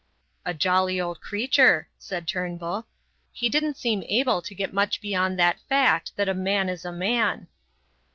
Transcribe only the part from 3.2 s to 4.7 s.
"he didn't seem able to